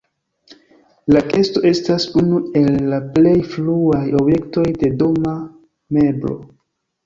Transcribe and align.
La 1.15 1.21
kesto 1.33 1.61
estas 1.71 2.07
unu 2.23 2.41
el 2.63 2.81
la 2.95 3.01
plej 3.19 3.35
fruaj 3.53 4.03
objektoj 4.25 4.67
de 4.83 4.93
doma 5.07 5.39
meblo. 6.01 6.39